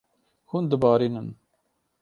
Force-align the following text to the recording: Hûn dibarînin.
Hûn 0.49 0.63
dibarînin. 0.71 1.27